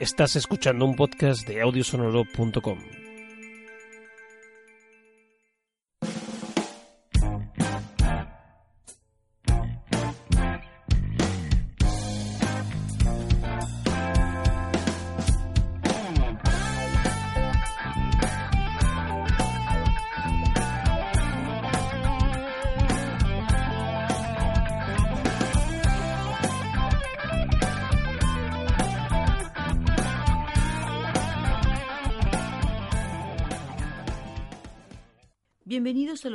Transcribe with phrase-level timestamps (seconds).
[0.00, 3.07] Estás escuchando un podcast de audiosonoro.com.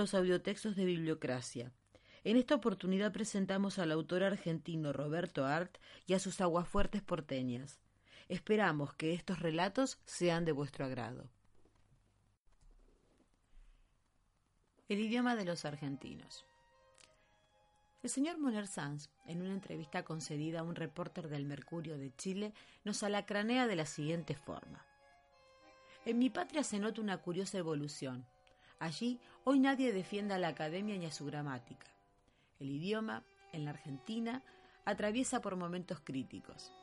[0.04, 1.72] los audiotextos de Bibliocracia.
[2.26, 7.80] En esta oportunidad presentamos al autor argentino Roberto Art y a sus aguafuertes porteñas.
[8.28, 11.30] Esperamos que estos relatos sean de vuestro agrado.
[14.90, 16.44] El idioma de los argentinos.
[18.02, 22.54] El señor Moner Sanz, en una entrevista concedida a un reporter del Mercurio de Chile,
[22.84, 24.86] nos alacranea de la siguiente forma.
[26.04, 28.26] En mi patria se nota una curiosa evolución
[28.84, 31.88] Allí hoy nadie defiende a la academia ni a su gramática.
[32.60, 34.44] El idioma, en la Argentina,
[34.84, 36.74] atraviesa por momentos críticos.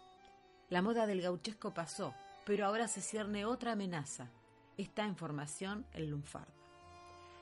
[0.71, 2.15] La moda del gauchesco pasó,
[2.47, 4.31] pero ahora se cierne otra amenaza.
[4.79, 6.55] Está en formación el lunfardo.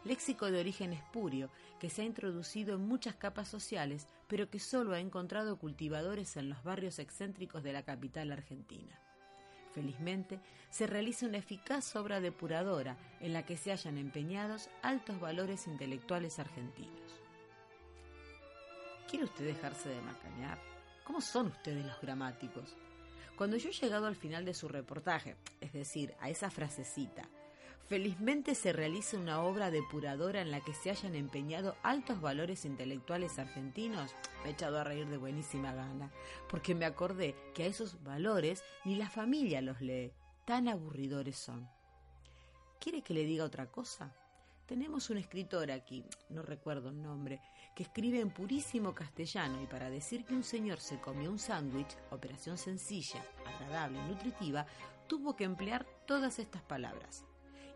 [0.03, 4.93] Léxico de origen espurio que se ha introducido en muchas capas sociales, pero que solo
[4.93, 8.99] ha encontrado cultivadores en los barrios excéntricos de la capital argentina
[9.69, 15.67] felizmente, se realiza una eficaz obra depuradora en la que se hayan empeñados altos valores
[15.67, 17.21] intelectuales argentinos.
[19.09, 20.59] ¿Quiere usted dejarse de macañar?
[21.05, 22.77] ¿Cómo son ustedes los gramáticos?
[23.37, 27.29] Cuando yo he llegado al final de su reportaje, es decir, a esa frasecita,
[27.89, 33.39] Felizmente se realiza una obra depuradora en la que se hayan empeñado altos valores intelectuales
[33.39, 34.15] argentinos.
[34.43, 36.13] Me he echado a reír de buenísima gana,
[36.51, 40.13] porque me acordé que a esos valores ni la familia los lee.
[40.45, 41.67] Tan aburridores son.
[42.79, 44.15] ¿Quiere que le diga otra cosa?
[44.67, 47.41] Tenemos un escritor aquí, no recuerdo el nombre,
[47.75, 51.97] que escribe en purísimo castellano y para decir que un señor se comió un sándwich,
[52.11, 54.67] operación sencilla, agradable y nutritiva,
[55.07, 57.25] tuvo que emplear todas estas palabras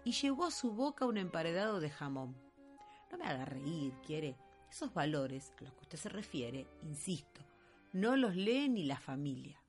[0.05, 2.37] y llevó a su boca un emparedado de jamón.
[3.11, 4.37] No me haga reír, quiere.
[4.71, 7.43] Esos valores a los que usted se refiere, insisto,
[7.93, 9.61] no los lee ni la familia.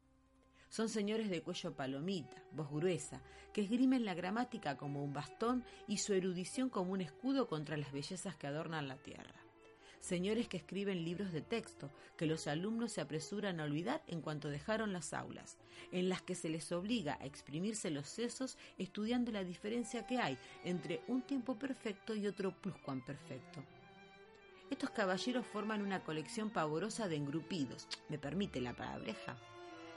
[0.69, 3.21] Son señores de cuello palomita, voz gruesa,
[3.51, 7.91] que esgrimen la gramática como un bastón y su erudición como un escudo contra las
[7.91, 9.42] bellezas que adornan la tierra
[10.03, 14.49] señores que escriben libros de texto que los alumnos se apresuran a olvidar en cuanto
[14.49, 15.57] dejaron las aulas,
[15.93, 20.37] en las que se les obliga a exprimirse los sesos estudiando la diferencia que hay
[20.65, 23.63] entre un tiempo perfecto y otro pluscuamperfecto.
[24.69, 29.37] Estos caballeros forman una colección pavorosa de engrupidos, me permite la palabreja,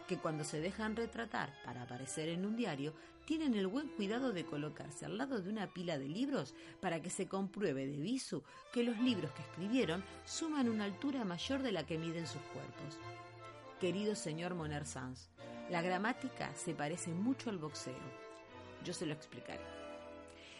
[0.07, 2.95] que cuando se dejan retratar para aparecer en un diario
[3.25, 7.11] tienen el buen cuidado de colocarse al lado de una pila de libros para que
[7.11, 11.85] se compruebe de visu que los libros que escribieron suman una altura mayor de la
[11.85, 12.99] que miden sus cuerpos.
[13.81, 15.29] Querido señor Moner Sanz,
[15.71, 17.95] la gramática se parece mucho al boxeo.
[18.85, 19.65] Yo se lo explicaré.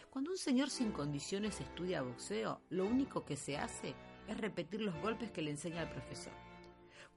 [0.09, 3.95] Cuando un señor sin condiciones estudia boxeo, lo único que se hace
[4.27, 6.46] es repetir los golpes que le enseña el profesor.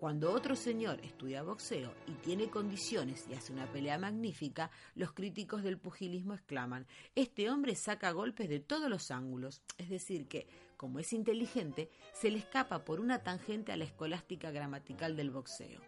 [0.01, 5.63] Cuando otro señor estudia boxeo y tiene condiciones y hace una pelea magnífica, los críticos
[5.63, 9.61] del pugilismo exclaman, este hombre saca golpes de todos los ángulos.
[9.77, 14.51] Es decir, que, como es inteligente, se le escapa por una tangente a la escolástica
[14.51, 15.83] gramatical del boxeo.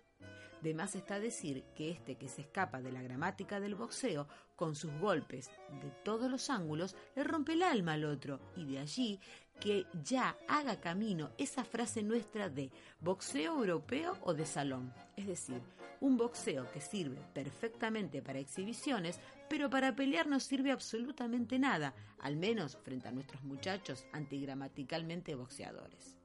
[0.61, 4.77] De más está decir que este que se escapa de la gramática del boxeo, con
[4.77, 5.51] sus golpes
[5.81, 9.19] de todos los ángulos, le rompe el alma al otro, y de allí
[9.63, 14.93] que ya haga camino esa frase nuestra de boxeo europeo o de salón.
[15.17, 15.63] Es decir,
[16.01, 22.37] un boxeo que sirve perfectamente para exhibiciones, pero para pelear no sirve absolutamente nada, al
[22.37, 26.17] menos frente a nuestros muchachos antigramaticalmente boxeadores.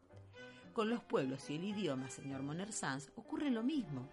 [0.73, 4.09] Con los pueblos y el idioma, señor Moner Sanz, ocurre lo mismo.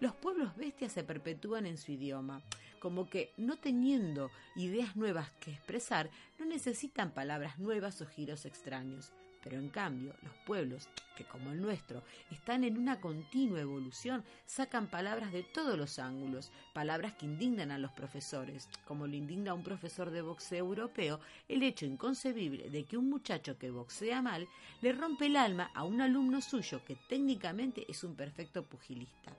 [0.00, 2.42] Los pueblos bestias se perpetúan en su idioma,
[2.84, 9.10] como que no teniendo ideas nuevas que expresar, no necesitan palabras nuevas o giros extraños.
[9.42, 14.88] Pero en cambio, los pueblos, que como el nuestro, están en una continua evolución, sacan
[14.88, 19.54] palabras de todos los ángulos, palabras que indignan a los profesores, como lo indigna a
[19.54, 24.46] un profesor de boxeo europeo el hecho inconcebible de que un muchacho que boxea mal
[24.82, 29.32] le rompe el alma a un alumno suyo que técnicamente es un perfecto pugilista.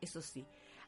[0.00, 0.46] Eso sí,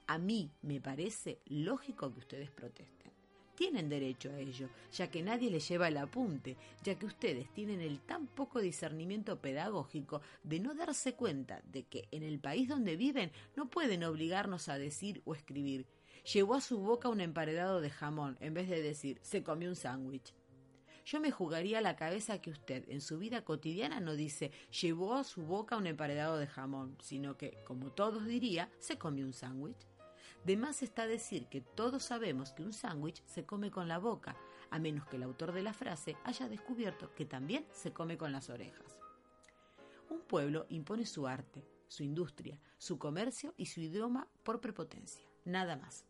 [0.09, 3.13] a mí me parece lógico que ustedes protesten.
[3.55, 7.81] tienen derecho a ello, ya que nadie les lleva el apunte, ya que ustedes tienen
[7.81, 12.97] el tan poco discernimiento pedagógico de no darse cuenta de que en el país donde
[12.97, 15.87] viven no pueden obligarnos a decir o escribir.
[16.33, 19.77] Llevó a su boca un emparedado de jamón en vez de decir se comió un
[19.77, 20.33] sándwich.
[21.05, 25.25] Yo me jugaría la cabeza que usted en su vida cotidiana no dice llevó a
[25.25, 29.88] su boca un emparedado de jamón, sino que, como todos diría, se comió un sándwich.
[30.45, 34.37] De más está decir que todos sabemos que un sándwich se come con la boca,
[34.71, 38.33] a menos que el autor de la frase haya descubierto que también se come con
[38.33, 38.99] las orejas.
[40.09, 45.77] Un pueblo impone su arte, su industria, su comercio y su idioma por prepotencia, nada
[45.77, 46.05] más.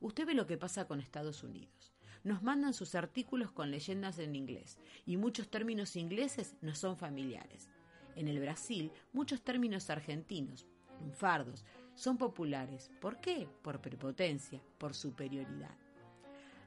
[0.00, 1.96] Usted ve lo que pasa con Estados Unidos
[2.26, 7.68] nos mandan sus artículos con leyendas en inglés y muchos términos ingleses nos son familiares.
[8.16, 10.66] En el Brasil, muchos términos argentinos,
[11.00, 11.64] lunfardos,
[11.96, 12.90] son populares.
[13.00, 13.48] ¿Por qué?
[13.62, 15.74] Por prepotencia, por superioridad.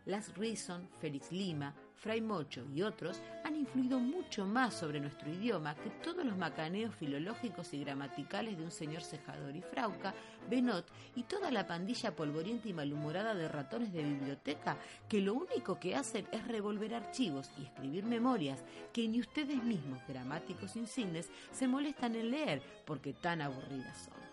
[0.05, 5.75] Las Reason, Félix Lima, Fray Mocho y otros han influido mucho más sobre nuestro idioma
[5.75, 10.13] que todos los macaneos filológicos y gramaticales de un señor cejador y frauca,
[10.49, 14.77] Benot y toda la pandilla polvorienta y malhumorada de ratones de biblioteca
[15.09, 19.99] que lo único que hacen es revolver archivos y escribir memorias que ni ustedes mismos,
[20.07, 24.28] gramáticos insignes, se molestan en leer porque tan aburridas son.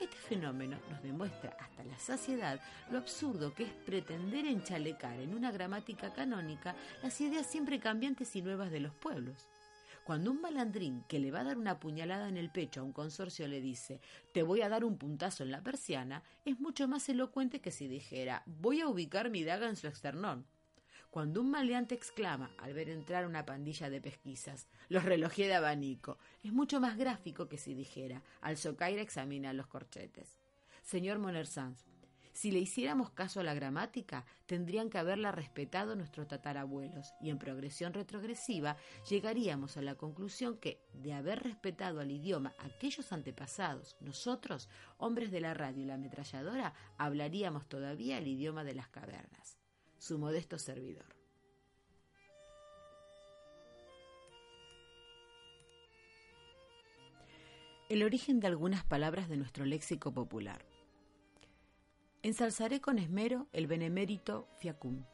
[0.00, 2.58] Este fenómeno nos demuestra hasta la saciedad
[2.90, 8.40] lo absurdo que es pretender enchalecar en una gramática canónica las ideas siempre cambiantes y
[8.40, 9.46] nuevas de los pueblos.
[10.04, 12.94] Cuando un malandrín que le va a dar una puñalada en el pecho a un
[12.94, 14.00] consorcio le dice
[14.32, 17.86] te voy a dar un puntazo en la persiana, es mucho más elocuente que si
[17.86, 20.46] dijera voy a ubicar mi daga en su externón.
[21.10, 26.18] Cuando un maleante exclama al ver entrar una pandilla de pesquisas, los relojé de abanico,
[26.44, 30.38] es mucho más gráfico que si dijera, al socaire examina los corchetes.
[30.84, 31.84] Señor Monersans,
[32.32, 37.38] si le hiciéramos caso a la gramática, tendrían que haberla respetado nuestros tatarabuelos, y en
[37.38, 38.76] progresión retrogresiva
[39.08, 45.40] llegaríamos a la conclusión que, de haber respetado al idioma aquellos antepasados, nosotros, hombres de
[45.40, 49.59] la radio y la ametralladora, hablaríamos todavía el idioma de las cavernas
[50.00, 51.04] su modesto servidor.
[57.90, 60.64] El origen de algunas palabras de nuestro léxico popular.
[62.22, 65.04] Ensalzaré con esmero el benemérito fiacum.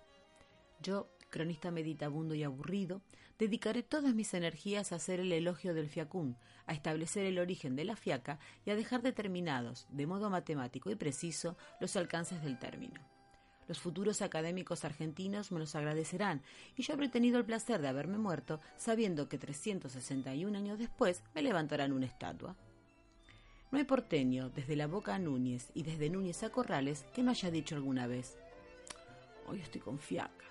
[0.81, 3.03] Yo, cronista meditabundo y aburrido,
[3.41, 6.37] dedicaré todas mis energías a hacer el elogio del fiacum,
[6.67, 10.95] a establecer el origen de la fiaca y a dejar determinados, de modo matemático y
[10.95, 13.16] preciso, los alcances del término.
[13.69, 16.43] Los futuros académicos argentinos me los agradecerán
[16.77, 21.43] y yo habré tenido el placer de haberme muerto sabiendo que 361 años después me
[21.43, 22.57] levantarán una estatua.
[23.73, 27.33] No hay porteño, desde la boca a Núñez y desde Núñez a Corrales, que no
[27.33, 28.39] haya dicho alguna vez,
[29.49, 30.45] hoy estoy con fiaca,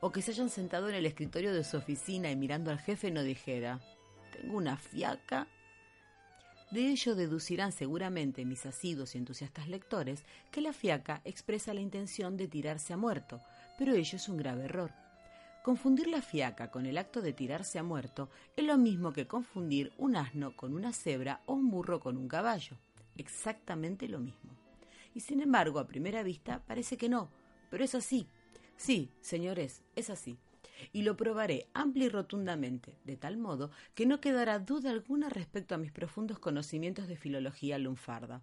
[0.00, 3.12] o que se hayan sentado en el escritorio de su oficina y mirando al jefe
[3.12, 3.80] no dijera,
[4.32, 5.46] tengo una fiaca
[6.70, 12.36] de ello deducirán seguramente mis asidos y entusiastas lectores que la fiaca expresa la intención
[12.36, 13.40] de tirarse a muerto,
[13.78, 14.92] pero ello es un grave error.
[15.62, 19.92] Confundir la fiaca con el acto de tirarse a muerto es lo mismo que confundir
[19.98, 22.76] un asno con una cebra o un burro con un caballo.
[23.16, 24.52] Exactamente lo mismo.
[25.14, 27.30] Y sin embargo, a primera vista parece que no,
[27.70, 28.28] pero es así.
[28.76, 30.38] Sí, señores, es así
[30.92, 35.74] y lo probaré amplia y rotundamente, de tal modo que no quedará duda alguna respecto
[35.74, 38.42] a mis profundos conocimientos de filología lunfarda.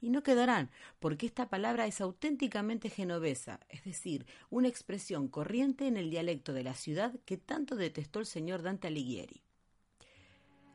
[0.00, 0.70] Y no quedarán,
[1.00, 6.62] porque esta palabra es auténticamente genovesa, es decir, una expresión corriente en el dialecto de
[6.62, 9.42] la ciudad que tanto detestó el señor Dante Alighieri.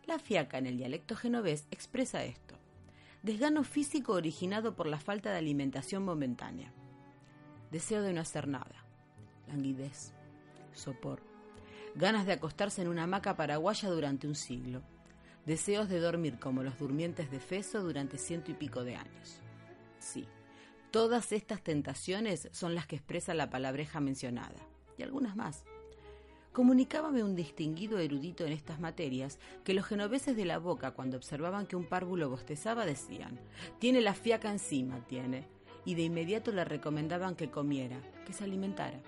[0.05, 2.55] La fiaca en el dialecto genovés expresa esto.
[3.21, 6.73] Desgano físico originado por la falta de alimentación momentánea.
[7.71, 8.85] Deseo de no hacer nada.
[9.47, 10.13] Languidez
[10.73, 11.21] sopor,
[11.95, 14.81] ganas de acostarse en una hamaca paraguaya durante un siglo,
[15.45, 19.41] deseos de dormir como los durmientes de Feso durante ciento y pico de años.
[19.99, 20.27] Sí,
[20.91, 24.59] todas estas tentaciones son las que expresa la palabreja mencionada,
[24.97, 25.63] y algunas más.
[26.53, 31.65] Comunicábame un distinguido erudito en estas materias que los genoveses de la boca, cuando observaban
[31.65, 33.39] que un párvulo bostezaba, decían:
[33.79, 35.47] Tiene la fiaca encima, tiene.
[35.83, 39.01] Y de inmediato le recomendaban que comiera, que se alimentara.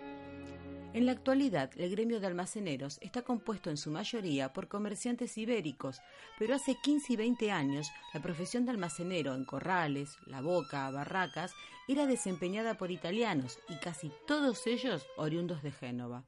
[0.95, 5.99] En la actualidad, el gremio de almaceneros está compuesto en su mayoría por comerciantes ibéricos,
[6.39, 11.53] pero hace 15 y 20 años la profesión de almacenero en corrales, la boca, barracas,
[11.89, 16.23] era desempeñada por italianos y casi todos ellos oriundos de Génova.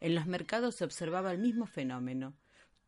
[0.00, 2.34] En los mercados se observaba el mismo fenómeno.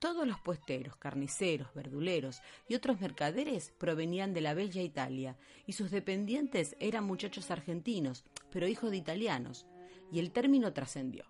[0.01, 5.91] Todos los puesteros, carniceros, verduleros y otros mercaderes provenían de la bella Italia, y sus
[5.91, 9.67] dependientes eran muchachos argentinos, pero hijos de italianos,
[10.13, 11.25] y el término trascendió.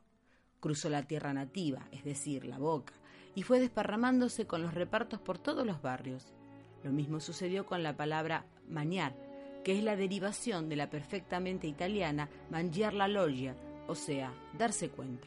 [0.60, 2.92] Cruzó la tierra nativa, es decir, la boca,
[3.34, 6.32] y fue desparramándose con los repartos por todos los barrios.
[6.84, 9.14] Lo mismo sucedió con la palabra maniar,
[9.64, 13.54] que es la derivación de la perfectamente italiana mangiar la loggia,
[13.88, 15.26] o sea, darse cuenta.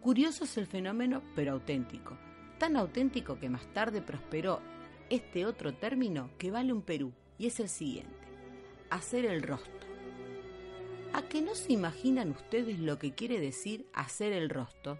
[0.00, 2.16] Curioso es el fenómeno, pero auténtico.
[2.58, 4.60] Tan auténtico que más tarde prosperó
[5.10, 8.16] este otro término que vale un Perú, y es el siguiente,
[8.90, 9.75] hacer el rostro.
[11.16, 14.98] ¿A que no se imaginan ustedes lo que quiere decir hacer el rostro?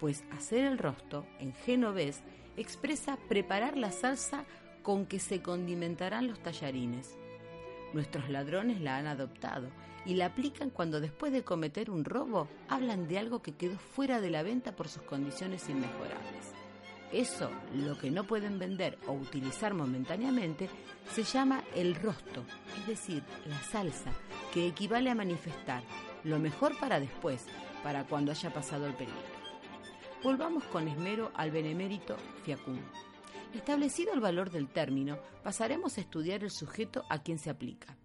[0.00, 2.22] Pues hacer el rostro, en genovés,
[2.56, 4.46] expresa preparar la salsa
[4.82, 7.18] con que se condimentarán los tallarines.
[7.92, 9.68] Nuestros ladrones la han adoptado
[10.06, 14.18] y la aplican cuando después de cometer un robo hablan de algo que quedó fuera
[14.18, 16.51] de la venta por sus condiciones inmejorables.
[17.12, 20.70] Eso, lo que no pueden vender o utilizar momentáneamente,
[21.12, 22.44] se llama el rosto,
[22.78, 24.12] es decir, la salsa,
[24.52, 25.82] que equivale a manifestar
[26.24, 27.44] lo mejor para después,
[27.82, 29.20] para cuando haya pasado el peligro.
[30.22, 32.78] Volvamos con esmero al benemérito fiacum.
[33.52, 37.96] Establecido el valor del término, pasaremos a estudiar el sujeto a quien se aplica.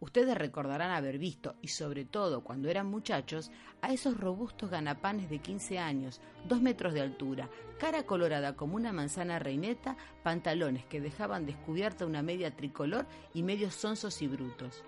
[0.00, 5.38] Ustedes recordarán haber visto, y sobre todo cuando eran muchachos, a esos robustos ganapanes de
[5.38, 7.48] 15 años, dos metros de altura,
[7.78, 13.74] cara colorada como una manzana reineta, pantalones que dejaban descubierta una media tricolor y medios
[13.74, 14.82] sonsos y brutos.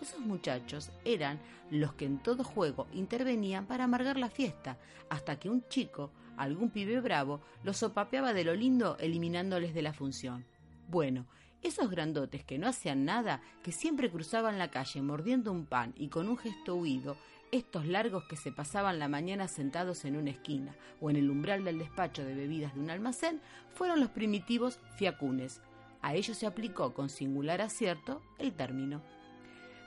[0.00, 1.40] Esos muchachos eran
[1.70, 4.78] los que en todo juego intervenían para amargar la fiesta,
[5.10, 9.92] hasta que un chico, algún pibe bravo, los sopapeaba de lo lindo eliminándoles de la
[9.92, 10.46] función.
[10.88, 11.26] Bueno,
[11.62, 16.08] esos grandotes que no hacían nada, que siempre cruzaban la calle mordiendo un pan y
[16.08, 17.16] con un gesto huido,
[17.50, 21.64] estos largos que se pasaban la mañana sentados en una esquina o en el umbral
[21.64, 23.40] del despacho de bebidas de un almacén,
[23.74, 25.62] fueron los primitivos fiacunes.
[26.02, 29.02] A ellos se aplicó con singular acierto el término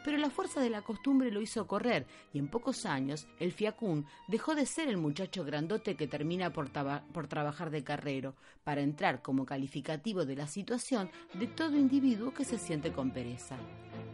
[0.03, 4.05] pero la fuerza de la costumbre lo hizo correr y en pocos años el fiacún
[4.27, 9.45] dejó de ser el muchacho grandote que termina por, trabajar de carrero, para entrar como
[9.45, 13.57] calificativo de la situación de todo individuo que se siente con pereza.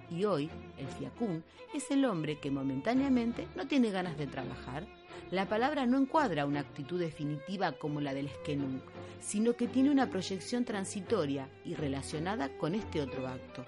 [0.10, 4.88] Y hoy el fiacún es el hombre que momentáneamente no tiene ganas de trabajar.
[5.32, 8.80] La palabra no encuadra una actitud definitiva como la del esquenung,
[9.20, 13.66] sino que tiene una proyección transitoria y relacionada con este otro acto.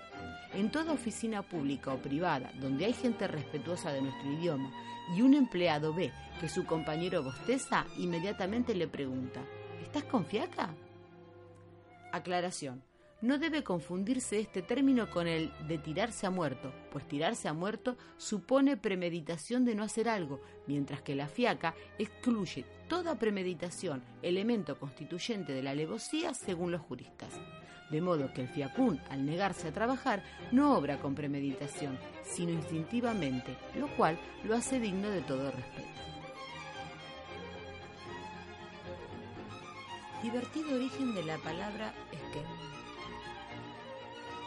[0.53, 4.72] En toda oficina pública o privada donde hay gente respetuosa de nuestro idioma
[5.15, 9.41] y un empleado ve que su compañero bosteza, inmediatamente le pregunta,
[9.82, 10.74] ¿estás con fiaca?
[12.12, 12.84] Aclaración.
[13.22, 17.98] No debe confundirse este término con el de tirarse a muerto, pues tirarse a muerto
[18.18, 25.51] supone premeditación de no hacer algo, mientras que la fiaca excluye toda premeditación, elemento constituyente
[25.51, 27.34] de la alevosía según los juristas
[27.89, 33.55] de modo que el fiacún, al negarse a trabajar, no obra con premeditación, sino instintivamente,
[33.75, 35.88] lo cual lo hace digno de todo respeto.
[40.22, 42.50] Divertido origen de la palabra esquema.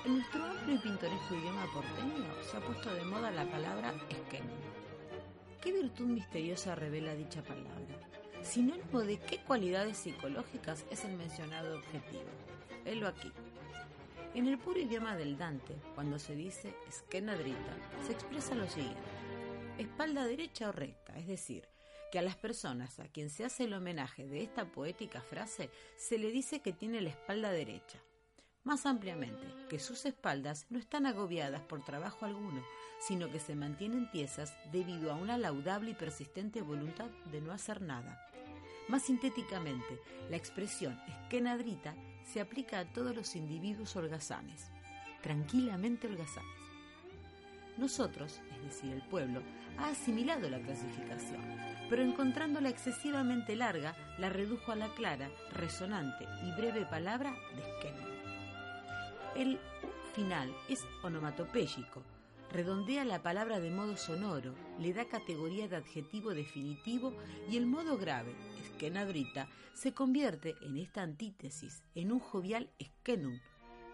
[0.04, 4.50] En nuestro amplio y pintoresco idioma porteño se ha puesto de moda la palabra esquema.
[5.61, 7.96] ¿Qué virtud misteriosa revela dicha palabra?
[8.42, 12.28] Sinónimo de qué cualidades psicológicas es el mencionado objetivo
[12.84, 13.32] Helo aquí.
[14.34, 19.00] En el puro idioma del Dante, cuando se dice esquenadrita, se expresa lo siguiente:
[19.78, 21.68] espalda derecha o recta, es decir,
[22.10, 26.18] que a las personas a quien se hace el homenaje de esta poética frase se
[26.18, 27.98] le dice que tiene la espalda derecha.
[28.64, 32.62] Más ampliamente, que sus espaldas no están agobiadas por trabajo alguno,
[33.00, 37.82] sino que se mantienen tiesas debido a una laudable y persistente voluntad de no hacer
[37.82, 38.28] nada.
[38.88, 41.94] Más sintéticamente, la expresión esquenadrita
[42.25, 44.71] se aplica a todos los individuos holgazanes,
[45.23, 46.50] tranquilamente holgazanes.
[47.76, 49.43] Nosotros, es decir, el pueblo,
[49.79, 51.41] ha asimilado la clasificación,
[51.88, 58.07] pero encontrándola excesivamente larga, la redujo a la clara, resonante y breve palabra de esquema.
[59.35, 59.59] El
[60.14, 62.02] final es onomatopéyico,
[62.52, 67.14] redondea la palabra de modo sonoro, le da categoría de adjetivo definitivo
[67.50, 73.40] y el modo grave, esquenadrita, se convierte en esta antítesis en un jovial esquenum,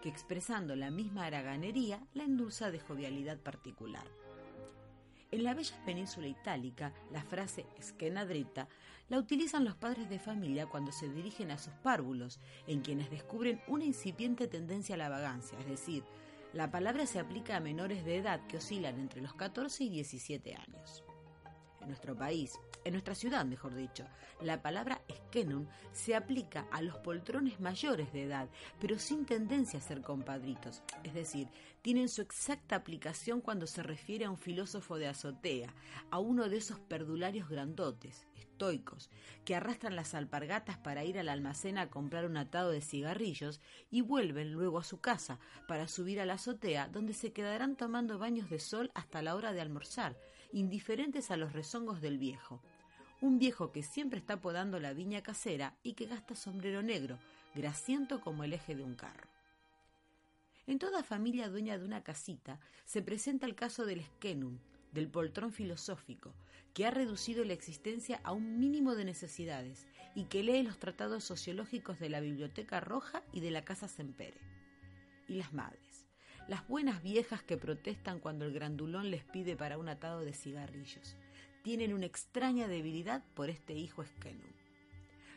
[0.01, 4.05] que expresando la misma haraganería la endulza de jovialidad particular.
[5.31, 8.67] En la bella península itálica, la frase esquenadrita
[9.09, 13.61] la utilizan los padres de familia cuando se dirigen a sus párvulos, en quienes descubren
[13.67, 16.03] una incipiente tendencia a la vagancia, es decir,
[16.53, 20.55] la palabra se aplica a menores de edad que oscilan entre los 14 y 17
[20.55, 21.03] años.
[21.81, 24.05] En nuestro país, En nuestra ciudad, mejor dicho,
[24.41, 29.81] la palabra esquenum se aplica a los poltrones mayores de edad, pero sin tendencia a
[29.81, 30.81] ser compadritos.
[31.03, 31.49] Es decir,
[31.81, 35.73] tienen su exacta aplicación cuando se refiere a un filósofo de azotea,
[36.09, 39.09] a uno de esos perdularios grandotes, estoicos,
[39.43, 43.59] que arrastran las alpargatas para ir al almacén a comprar un atado de cigarrillos
[43.91, 48.19] y vuelven luego a su casa para subir a la azotea, donde se quedarán tomando
[48.19, 50.17] baños de sol hasta la hora de almorzar,
[50.51, 52.61] indiferentes a los rezongos del viejo.
[53.21, 57.19] Un viejo que siempre está podando la viña casera y que gasta sombrero negro,
[57.55, 59.27] grasiento como el eje de un carro.
[60.67, 64.59] En toda familia dueña de una casita se presenta el caso del esquenum,
[64.91, 66.33] del poltrón filosófico,
[66.73, 71.23] que ha reducido la existencia a un mínimo de necesidades y que lee los tratados
[71.23, 74.39] sociológicos de la Biblioteca Roja y de la Casa Sempere.
[75.27, 75.88] Y las madres,
[76.49, 81.15] las buenas viejas que protestan cuando el grandulón les pide para un atado de cigarrillos,
[81.61, 84.51] tienen una extraña debilidad por este hijo esquenum.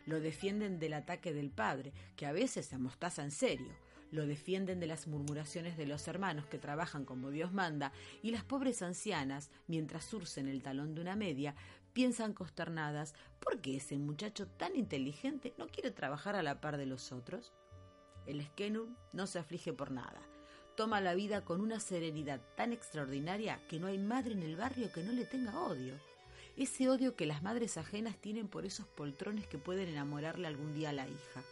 [0.07, 3.75] Lo defienden del ataque del padre, que a veces se amostaza en serio,
[4.11, 7.93] lo defienden de las murmuraciones de los hermanos que trabajan como Dios manda,
[8.23, 11.55] y las pobres ancianas, mientras surcen el talón de una media,
[11.93, 16.87] piensan consternadas ¿por qué ese muchacho tan inteligente no quiere trabajar a la par de
[16.87, 17.53] los otros?
[18.25, 20.23] El esquenum no se aflige por nada.
[20.77, 24.93] Toma la vida con una serenidad tan extraordinaria que no hay madre en el barrio
[24.93, 25.95] que no le tenga odio
[26.57, 30.91] ese odio que las madres ajenas tienen por esos poltrones que pueden enamorarle algún día
[30.91, 31.43] a la hija.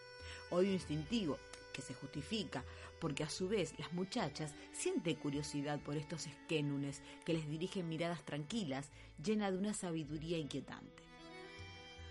[0.50, 1.38] Odio instintivo,
[1.72, 2.64] que se justifica,
[3.00, 8.24] porque a su vez las muchachas sienten curiosidad por estos esquénunes que les dirigen miradas
[8.24, 8.90] tranquilas,
[9.22, 11.09] llenas de una sabiduría inquietante.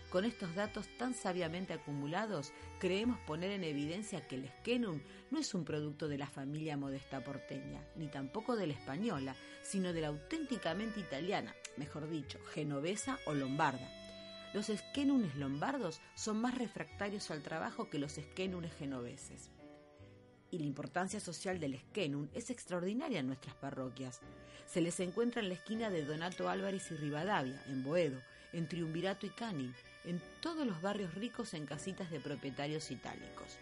[0.10, 5.54] Con estos datos tan sabiamente acumulados, creemos poner en evidencia que el esquenum no es
[5.54, 10.08] un producto de la familia modesta porteña, ni tampoco de la española, sino de la
[10.08, 13.88] auténticamente italiana, mejor dicho, genovesa o lombarda.
[14.52, 19.52] Los esquenunes lombardos son más refractarios al trabajo que los esquenunes genoveses.
[20.50, 24.22] Y la importancia social del esquenum es extraordinaria en nuestras parroquias.
[24.66, 28.20] Se les encuentra en la esquina de Donato Álvarez y Rivadavia, en Boedo,
[28.52, 29.76] en Triunvirato y Canning,
[30.06, 33.58] en todos los barrios ricos en casitas de propietarios itálicos.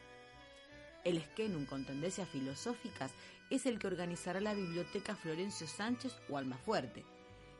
[1.03, 3.11] El Esquenum con tendencias filosóficas
[3.49, 7.05] es el que organizará la biblioteca Florencio Sánchez o Almafuerte.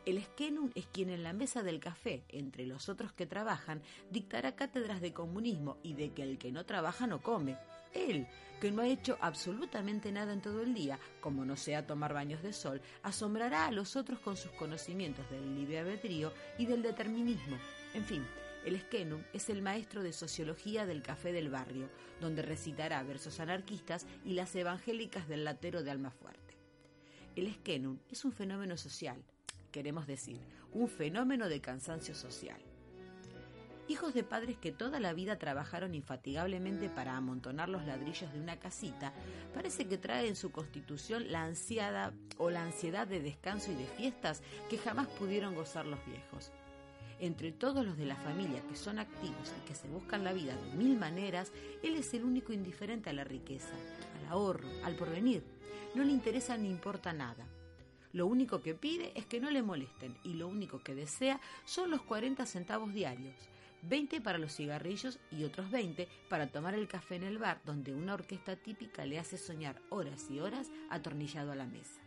[0.06, 4.56] El Esquenum es quien en la mesa del café, entre los otros que trabajan, dictará
[4.56, 7.58] cátedras de comunismo y de que el que no trabaja no come.
[7.94, 8.28] Él,
[8.62, 12.42] que no ha hecho absolutamente nada en todo el día, como no sea tomar baños
[12.42, 17.58] de sol, asombrará a los otros con sus conocimientos del libre albedrío y del determinismo.
[17.94, 18.26] En fin,
[18.68, 24.06] el Esquenum es el maestro de sociología del café del barrio, donde recitará versos anarquistas
[24.26, 26.58] y las evangélicas del latero de Almafuerte.
[27.38, 29.24] El Esquenum es un fenómeno social,
[29.72, 30.42] queremos decir,
[30.74, 32.60] un fenómeno de cansancio social.
[33.88, 38.60] Hijos de padres que toda la vida trabajaron infatigablemente para amontonar los ladrillos de una
[38.60, 39.14] casita,
[39.54, 43.86] parece que trae en su constitución la ansiada o la ansiedad de descanso y de
[43.86, 46.52] fiestas que jamás pudieron gozar los viejos.
[47.20, 50.56] Entre todos los de la familia que son activos y que se buscan la vida
[50.56, 51.52] de mil maneras,
[51.82, 53.74] él es el único indiferente a la riqueza,
[54.20, 55.44] al ahorro, al porvenir.
[55.96, 57.48] No le interesa ni importa nada.
[58.14, 61.90] Lo único que pide es que no le molesten y lo único que desea son
[61.90, 63.36] los 40 centavos diarios,
[63.82, 67.96] 20 para los cigarrillos y otros 20 para tomar el café en el bar donde
[67.96, 72.00] una orquesta típica le hace soñar horas y horas atornillado a la mesa.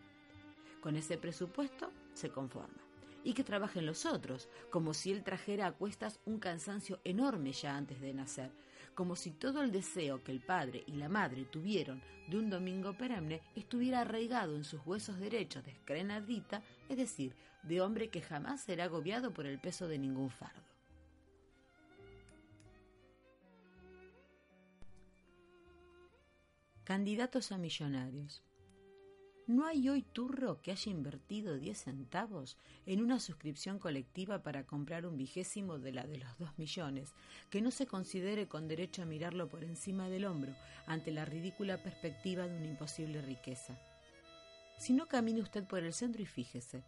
[0.81, 2.90] Con ese presupuesto se conforma
[3.25, 7.77] y que trabajen los otros, como si él trajera a cuestas un cansancio enorme ya
[7.77, 8.51] antes de nacer,
[8.95, 12.93] como si todo el deseo que el padre y la madre tuvieron de un domingo
[12.97, 18.63] perenne estuviera arraigado en sus huesos derechos de escrenadita, es decir, de hombre que jamás
[18.63, 20.63] será agobiado por el peso de ningún fardo.
[26.85, 28.43] Candidatos a millonarios.
[29.51, 35.07] ¿No hay hoy turro que haya invertido 10 centavos en una suscripción colectiva para comprar
[35.07, 37.15] un vigésimo de la de los 2 millones,
[37.51, 40.55] que no se considere con derecho a mirarlo por encima del hombro
[40.87, 43.77] ante la ridícula perspectiva de una imposible riqueza?
[44.79, 46.85] Si no camine usted por el centro y fíjese,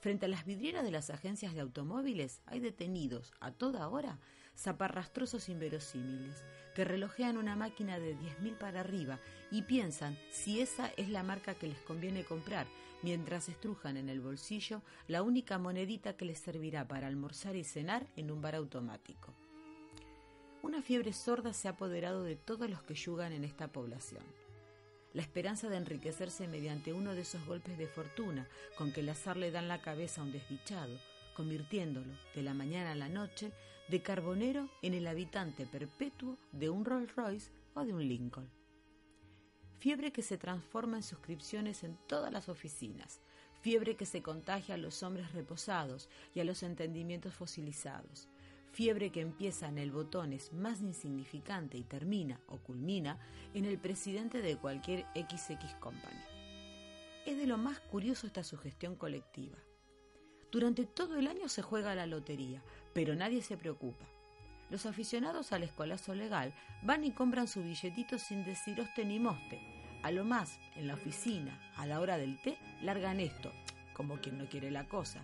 [0.00, 4.20] Frente a las vidrieras de las agencias de automóviles hay detenidos a toda hora
[4.58, 6.42] zaparrastrosos inverosímiles
[6.74, 11.54] que relojean una máquina de 10.000 para arriba y piensan si esa es la marca
[11.54, 12.66] que les conviene comprar
[13.02, 18.06] mientras estrujan en el bolsillo la única monedita que les servirá para almorzar y cenar
[18.16, 19.32] en un bar automático.
[20.62, 24.24] Una fiebre sorda se ha apoderado de todos los que yugan en esta población
[25.14, 29.36] la esperanza de enriquecerse mediante uno de esos golpes de fortuna con que el azar
[29.36, 30.96] le dan la cabeza a un desdichado,
[31.38, 33.52] convirtiéndolo, de la mañana a la noche,
[33.88, 38.50] de carbonero en el habitante perpetuo de un Rolls Royce o de un Lincoln.
[39.78, 43.20] Fiebre que se transforma en suscripciones en todas las oficinas,
[43.60, 48.28] fiebre que se contagia a los hombres reposados y a los entendimientos fosilizados,
[48.72, 53.16] fiebre que empieza en el botones más insignificante y termina o culmina
[53.54, 56.20] en el presidente de cualquier XX Company.
[57.26, 59.56] Es de lo más curioso esta sugestión colectiva.
[60.50, 62.62] Durante todo el año se juega la lotería,
[62.94, 64.06] pero nadie se preocupa.
[64.70, 69.60] Los aficionados al escolazo legal van y compran su billetito sin decir hoste ni moste.
[70.02, 73.52] A lo más, en la oficina, a la hora del té, largan esto,
[73.92, 75.22] como quien no quiere la cosa.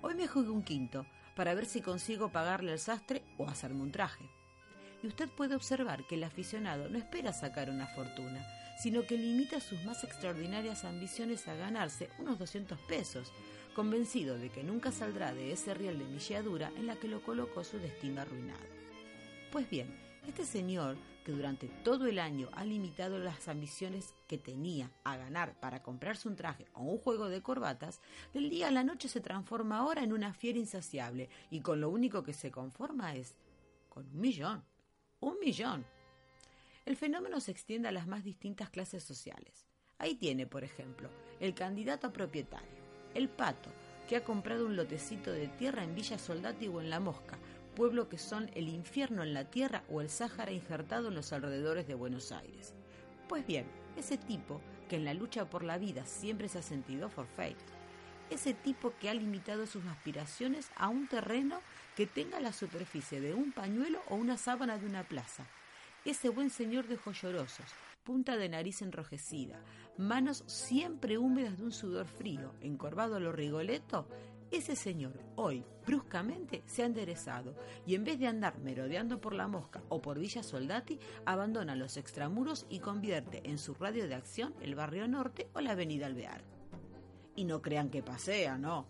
[0.00, 3.92] Hoy me jugué un quinto, para ver si consigo pagarle al sastre o hacerme un
[3.92, 4.24] traje.
[5.02, 8.46] Y usted puede observar que el aficionado no espera sacar una fortuna,
[8.78, 13.32] sino que limita sus más extraordinarias ambiciones a ganarse unos 200 pesos,
[13.74, 17.64] convencido de que nunca saldrá de ese riel de milladura en la que lo colocó
[17.64, 18.64] su destino arruinado.
[19.52, 19.94] Pues bien,
[20.26, 25.58] este señor, que durante todo el año ha limitado las ambiciones que tenía a ganar
[25.60, 28.00] para comprarse un traje o un juego de corbatas,
[28.32, 31.90] del día a la noche se transforma ahora en una fiera insaciable y con lo
[31.90, 33.34] único que se conforma es
[33.88, 34.64] con un millón.
[35.20, 35.84] Un millón.
[36.84, 39.66] El fenómeno se extiende a las más distintas clases sociales.
[39.98, 41.08] Ahí tiene, por ejemplo,
[41.40, 42.83] el candidato a propietario,
[43.14, 43.70] el pato,
[44.08, 47.38] que ha comprado un lotecito de tierra en Villa Soldati o en La Mosca,
[47.74, 51.86] pueblo que son el infierno en la tierra o el Sáhara injertado en los alrededores
[51.86, 52.74] de Buenos Aires.
[53.28, 57.08] Pues bien, ese tipo que en la lucha por la vida siempre se ha sentido
[57.08, 57.56] forfeit,
[58.30, 61.60] ese tipo que ha limitado sus aspiraciones a un terreno
[61.96, 65.46] que tenga la superficie de un pañuelo o una sábana de una plaza,
[66.04, 67.66] ese buen señor de joyorosos,
[68.02, 69.58] punta de nariz enrojecida,
[69.96, 74.08] manos siempre húmedas de un sudor frío, encorvado a lo rigoleto,
[74.50, 79.48] ese señor hoy bruscamente se ha enderezado y en vez de andar merodeando por la
[79.48, 84.54] mosca o por Villa Soldati, abandona los extramuros y convierte en su radio de acción
[84.60, 86.44] el barrio norte o la avenida Alvear.
[87.34, 88.86] Y no crean que pasea, no.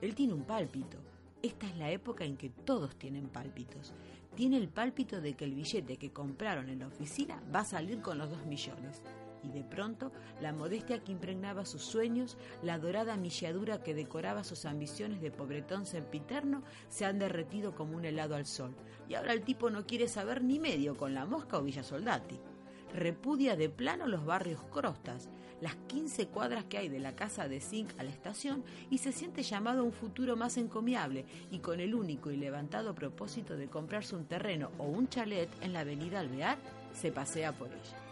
[0.00, 0.98] Él tiene un pálpito.
[1.42, 3.92] Esta es la época en que todos tienen pálpitos.
[4.36, 8.00] Tiene el pálpito de que el billete que compraron en la oficina va a salir
[8.00, 9.02] con los dos millones
[9.42, 14.64] y de pronto la modestia que impregnaba sus sueños, la dorada milladura que decoraba sus
[14.64, 18.74] ambiciones de pobretón sempiterno, se han derretido como un helado al sol.
[19.08, 22.38] Y ahora el tipo no quiere saber ni medio con la mosca o Villa Soldati.
[22.94, 25.28] Repudia de plano los barrios crostas,
[25.60, 29.12] las 15 cuadras que hay de la casa de Zinc a la estación y se
[29.12, 33.68] siente llamado a un futuro más encomiable y con el único y levantado propósito de
[33.68, 36.58] comprarse un terreno o un chalet en la avenida Alvear,
[36.94, 38.07] se pasea por ella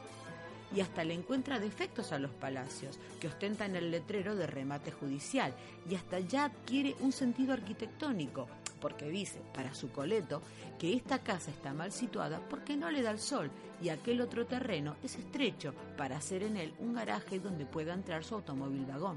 [0.76, 5.54] y hasta le encuentra defectos a los palacios, que ostentan el letrero de remate judicial,
[5.88, 8.46] y hasta ya adquiere un sentido arquitectónico,
[8.78, 10.42] porque dice, para su coleto,
[10.78, 14.44] que esta casa está mal situada porque no le da el sol y aquel otro
[14.44, 19.16] terreno es estrecho para hacer en él un garaje donde pueda entrar su automóvil vagón.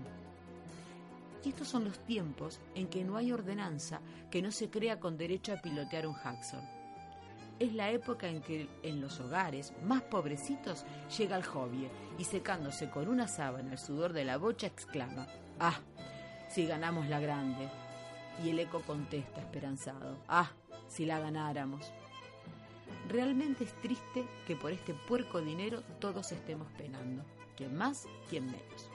[1.43, 4.00] Y estos son los tiempos en que no hay ordenanza
[4.32, 6.79] que no se crea con derecho a pilotear un Haxor
[7.60, 10.86] es la época en que en los hogares más pobrecitos
[11.17, 15.28] llega el hobby y secándose con una sábana el sudor de la bocha exclama,
[15.60, 15.80] ¡Ah!
[16.50, 17.69] Si ganamos la grande.
[18.43, 20.52] Y el eco contesta esperanzado, ¡Ah!
[20.88, 21.91] Si la ganáramos.
[23.10, 27.24] Realmente es triste que por este puerco dinero todos estemos penando,
[27.58, 28.89] quien más, quien menos.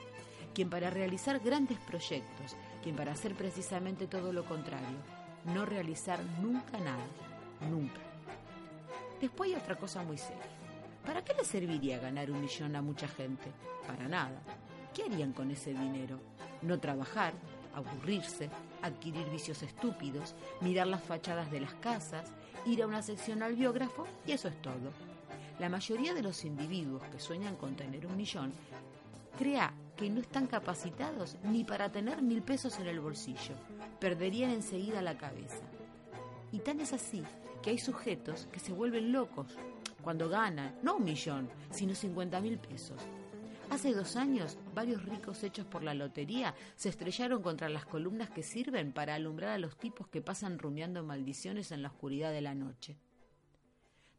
[0.53, 4.97] Quien para realizar grandes proyectos, quien para hacer precisamente todo lo contrario,
[5.45, 7.05] no realizar nunca nada,
[7.69, 8.14] nunca.
[9.21, 10.43] Después hay otra cosa muy seria.
[11.05, 13.51] ¿Para qué le serviría ganar un millón a mucha gente?
[13.87, 14.41] Para nada.
[14.93, 16.19] ¿Qué harían con ese dinero?
[16.61, 17.33] No trabajar,
[17.73, 18.49] aburrirse,
[18.81, 22.31] adquirir vicios estúpidos, mirar las fachadas de las casas,
[22.65, 24.91] ir a una sección al biógrafo y eso es todo.
[25.59, 28.53] La mayoría de los individuos que sueñan con tener un millón
[29.37, 33.55] crea que no están capacitados ni para tener mil pesos en el bolsillo.
[33.99, 35.61] Perderían enseguida la cabeza.
[36.55, 37.21] Y tan es así
[37.61, 39.57] que hay sujetos que se vuelven locos
[40.01, 43.01] cuando ganan, no un millón, sino 50 mil pesos.
[43.69, 48.41] Hace dos años, varios ricos hechos por la lotería se estrellaron contra las columnas que
[48.41, 52.55] sirven para alumbrar a los tipos que pasan rumiando maldiciones en la oscuridad de la
[52.55, 52.97] noche.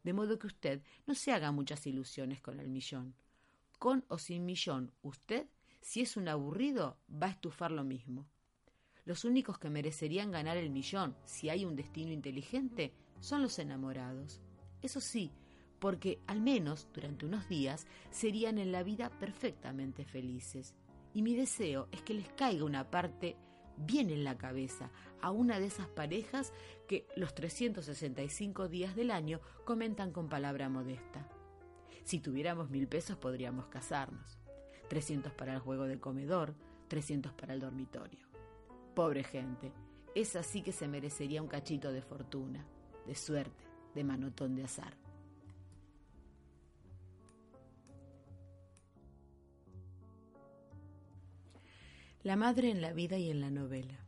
[0.03, 3.15] De modo que usted no se haga muchas ilusiones con el millón.
[3.79, 5.47] Con o sin millón, usted,
[5.81, 8.27] si es un aburrido, va a estufar lo mismo.
[9.07, 12.91] Los únicos que merecerían ganar el millón, si hay un destino inteligente,
[13.21, 14.41] son los enamorados.
[14.81, 15.31] Eso sí,
[15.79, 20.75] porque al menos durante unos días serían en la vida perfectamente felices.
[21.13, 23.37] Y mi deseo es que les caiga una parte
[23.77, 24.91] bien en la cabeza
[25.21, 26.51] a una de esas parejas
[26.85, 31.25] que los 365 días del año comentan con palabra modesta.
[32.03, 34.37] Si tuviéramos mil pesos podríamos casarnos.
[34.89, 36.55] 300 para el juego de comedor,
[36.89, 38.27] 300 para el dormitorio.
[38.97, 39.71] Pobre gente,
[40.15, 42.65] esa sí que se merecería un cachito de fortuna,
[43.05, 44.97] de suerte, de manotón de azar.
[52.23, 53.99] La madre en la vida y en la novela.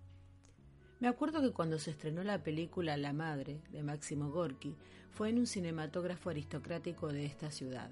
[0.99, 4.75] Me acuerdo que cuando se estrenó la película La Madre de Máximo Gorki
[5.11, 7.91] fue en un cinematógrafo aristocrático de esta ciudad.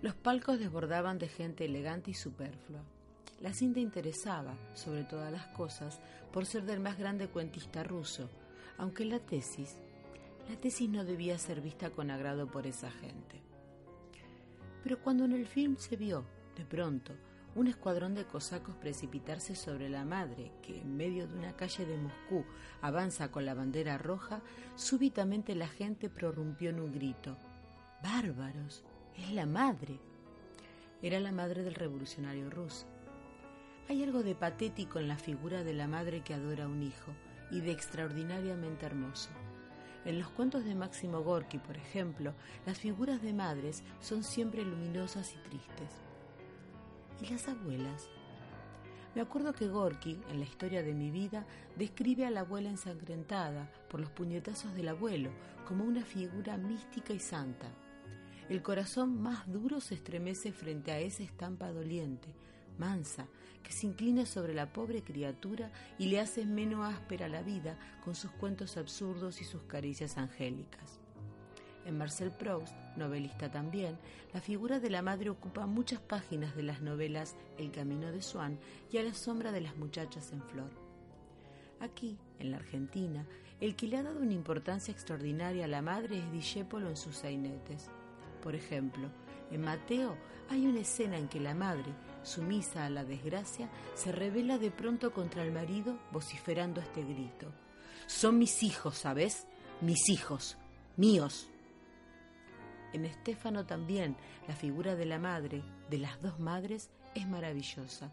[0.00, 2.82] Los palcos desbordaban de gente elegante y superflua.
[3.40, 6.00] La cinta interesaba, sobre todas las cosas,
[6.32, 8.30] por ser del más grande cuentista ruso,
[8.78, 9.76] aunque la tesis,
[10.48, 13.42] la tesis no debía ser vista con agrado por esa gente.
[14.82, 16.24] Pero cuando en el film se vio,
[16.56, 17.14] de pronto,
[17.54, 21.96] un escuadrón de cosacos precipitarse sobre la madre, que en medio de una calle de
[21.96, 22.44] Moscú
[22.82, 24.42] avanza con la bandera roja,
[24.74, 27.36] súbitamente la gente prorrumpió en un grito.
[28.02, 28.82] ¡Bárbaros!
[29.16, 29.98] ¡Es la madre!
[31.00, 32.86] Era la madre del revolucionario ruso.
[33.88, 37.12] Hay algo de patético en la figura de la madre que adora a un hijo
[37.50, 39.28] y de extraordinariamente hermoso.
[40.06, 42.32] En los cuentos de Máximo Gorki, por ejemplo,
[42.64, 45.90] las figuras de madres son siempre luminosas y tristes.
[47.20, 48.08] ¿Y las abuelas?
[49.14, 53.70] Me acuerdo que Gorky, en la historia de mi vida, describe a la abuela ensangrentada
[53.90, 55.30] por los puñetazos del abuelo
[55.68, 57.68] como una figura mística y santa.
[58.48, 62.34] El corazón más duro se estremece frente a esa estampa doliente,
[62.78, 63.26] mansa,
[63.62, 68.14] que se inclina sobre la pobre criatura y le hace menos áspera la vida con
[68.14, 71.00] sus cuentos absurdos y sus caricias angélicas.
[71.84, 73.98] En Marcel Proust, novelista también,
[74.32, 78.58] la figura de la madre ocupa muchas páginas de las novelas El camino de Swan
[78.90, 80.70] y A la sombra de las muchachas en flor.
[81.80, 83.26] Aquí, en la Argentina,
[83.60, 87.16] el que le ha dado una importancia extraordinaria a la madre es Discépolo en sus
[87.16, 87.90] sainetes.
[88.42, 89.10] Por ejemplo,
[89.50, 90.16] en Mateo
[90.48, 91.92] hay una escena en que la madre,
[92.24, 97.52] sumisa a la desgracia, se revela de pronto contra el marido vociferando este grito.
[98.06, 99.46] Son mis hijos, ¿sabes?
[99.80, 100.56] Mis hijos,
[100.96, 101.48] míos.
[102.92, 108.12] En Estéfano también la figura de la madre, de las dos madres, es maravillosa.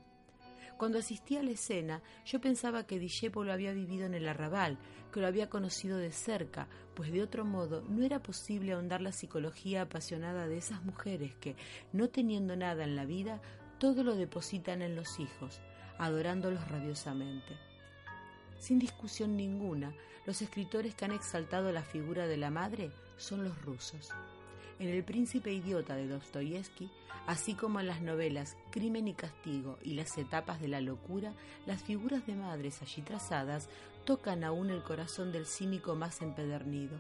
[0.82, 4.80] Cuando asistí a la escena, yo pensaba que Discépolo había vivido en el arrabal,
[5.14, 9.12] que lo había conocido de cerca, pues de otro modo no era posible ahondar la
[9.12, 11.56] psicología apasionada de esas mujeres que,
[11.94, 13.44] no teniendo nada en la vida,
[13.82, 15.60] todo lo depositan en los hijos,
[15.98, 17.58] adorándolos rabiosamente.
[18.60, 19.92] Sin discusión ninguna,
[20.28, 24.10] los escritores que han exaltado la figura de la madre son los rusos.
[24.78, 26.92] En El príncipe idiota de Dostoyevsky,
[27.26, 31.34] así como en las novelas Crimen y Castigo y Las etapas de la locura,
[31.66, 33.68] las figuras de madres allí trazadas
[34.06, 37.00] tocan aún el corazón del cínico más empedernido.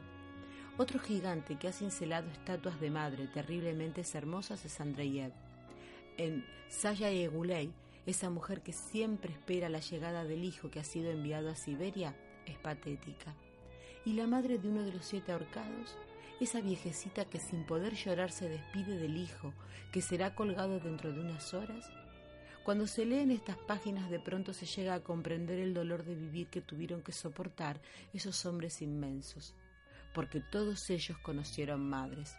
[0.80, 5.51] Otro gigante que ha cincelado estatuas de madre terriblemente hermosas es Andreyev.
[6.22, 7.74] En Saya Egulei,
[8.06, 12.16] esa mujer que siempre espera la llegada del hijo que ha sido enviado a Siberia,
[12.46, 13.34] es patética.
[14.06, 15.98] ¿Y la madre de uno de los siete ahorcados?
[16.40, 19.52] esa viejecita que sin poder llorar se despide del hijo,
[19.92, 21.90] que será colgado dentro de unas horas?
[22.64, 26.50] Cuando se leen estas páginas de pronto se llega a comprender el dolor de vivir
[26.50, 27.82] que tuvieron que soportar
[28.14, 29.56] esos hombres inmensos,
[30.14, 32.36] porque todos ellos conocieron madres.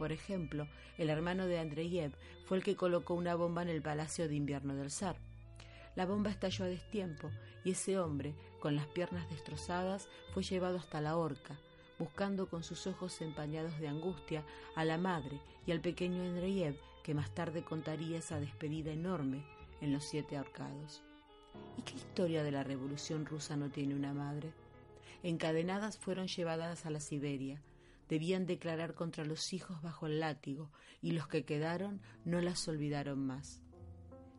[0.00, 2.12] Por ejemplo, el hermano de Andreyev
[2.46, 5.16] fue el que colocó una bomba en el palacio de invierno del zar.
[5.94, 7.30] La bomba estalló a destiempo
[7.64, 11.60] y ese hombre, con las piernas destrozadas, fue llevado hasta la horca,
[11.98, 14.42] buscando con sus ojos empañados de angustia
[14.74, 19.44] a la madre y al pequeño Andreyev, que más tarde contaría esa despedida enorme
[19.82, 21.02] en los siete ahorcados.
[21.76, 24.50] ¿Y qué historia de la revolución rusa no tiene una madre?
[25.22, 27.60] Encadenadas fueron llevadas a la Siberia,
[28.10, 30.70] debían declarar contra los hijos bajo el látigo,
[31.00, 33.62] y los que quedaron no las olvidaron más.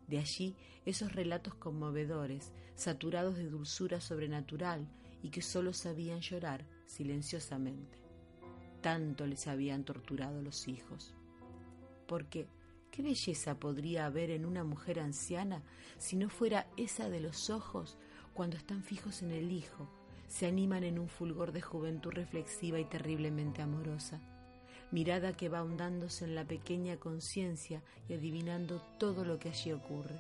[0.08, 4.88] De allí esos relatos conmovedores, saturados de dulzura sobrenatural
[5.24, 7.98] y que sólo sabían llorar silenciosamente.
[8.82, 11.16] Tanto les habían torturado los hijos.
[12.08, 12.50] Porque,
[12.92, 15.64] ¿qué belleza podría haber en una mujer anciana
[15.98, 17.98] si no fuera esa de los ojos
[18.34, 19.90] cuando están fijos en el hijo,
[20.32, 24.20] se animan en un fulgor de juventud reflexiva y terriblemente amorosa?
[24.90, 30.20] Mirada que va ahondándose en la pequeña conciencia y adivinando todo lo que allí ocurre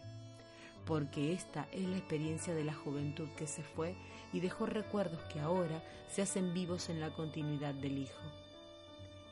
[0.86, 3.96] porque esta es la experiencia de la juventud que se fue
[4.34, 8.22] y dejó recuerdos que ahora se hacen vivos en la continuidad del Hijo.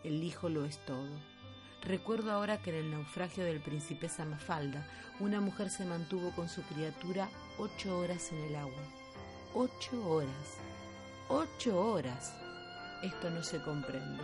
[0.03, 1.09] El Hijo lo es todo.
[1.81, 4.85] Recuerdo ahora que en el naufragio del Principesa Mafalda,
[5.19, 8.83] una mujer se mantuvo con su criatura ocho horas en el agua.
[9.53, 10.68] Ocho horas.
[11.31, 12.33] Ocho horas.
[13.03, 14.23] Esto no se comprende.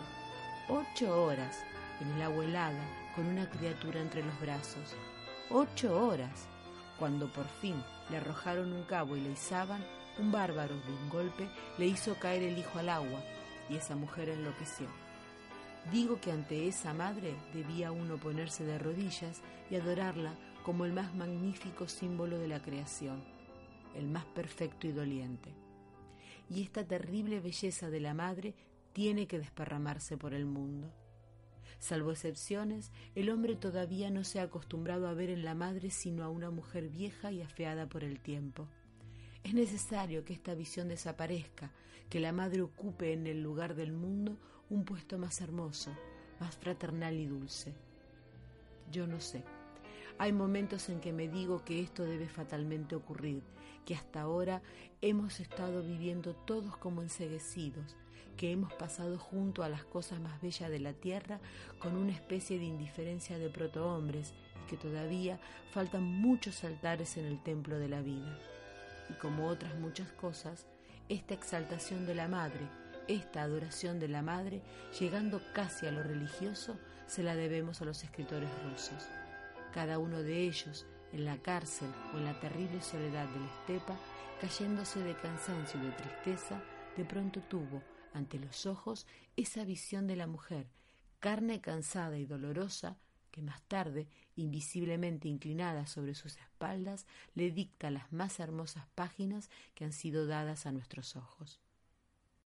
[0.67, 1.55] Ocho horas
[2.01, 2.83] en el agua helada,
[3.15, 4.95] con una criatura entre los brazos.
[5.51, 6.47] Ocho horas.
[6.97, 7.75] Cuando por fin
[8.09, 9.85] le arrojaron un cabo y le izaban,
[10.17, 13.21] un bárbaro de un golpe le hizo caer el hijo al agua
[13.69, 14.87] y esa mujer enloqueció.
[15.91, 21.13] Digo que ante esa madre debía uno ponerse de rodillas y adorarla como el más
[21.13, 23.23] magnífico símbolo de la creación,
[23.93, 25.64] el más perfecto y doliente.
[26.49, 28.53] Y esta terrible belleza de la madre
[28.93, 30.91] tiene que desparramarse por el mundo.
[31.79, 36.23] Salvo excepciones, el hombre todavía no se ha acostumbrado a ver en la madre sino
[36.23, 38.67] a una mujer vieja y afeada por el tiempo.
[39.43, 41.71] Es necesario que esta visión desaparezca,
[42.09, 44.37] que la madre ocupe en el lugar del mundo
[44.69, 45.95] un puesto más hermoso,
[46.39, 47.73] más fraternal y dulce.
[48.91, 49.43] Yo no sé.
[50.17, 53.43] Hay momentos en que me digo que esto debe fatalmente ocurrir,
[53.85, 54.61] que hasta ahora
[55.01, 57.97] hemos estado viviendo todos como enseguecidos,
[58.37, 61.41] que hemos pasado junto a las cosas más bellas de la tierra
[61.79, 65.37] con una especie de indiferencia de protohombres y que todavía
[65.71, 68.39] faltan muchos altares en el templo de la vida.
[69.09, 70.65] Y como otras muchas cosas,
[71.09, 72.67] esta exaltación de la madre,
[73.09, 74.61] esta adoración de la madre,
[74.97, 79.09] llegando casi a lo religioso, se la debemos a los escritores rusos.
[79.75, 83.99] Cada uno de ellos, en la cárcel o en la terrible soledad de la estepa,
[84.39, 86.63] cayéndose de cansancio y de tristeza,
[86.95, 87.83] de pronto tuvo
[88.13, 90.69] ante los ojos esa visión de la mujer,
[91.19, 92.97] carne cansada y dolorosa,
[93.31, 94.07] que más tarde,
[94.37, 100.65] invisiblemente inclinada sobre sus espaldas, le dicta las más hermosas páginas que han sido dadas
[100.65, 101.64] a nuestros ojos.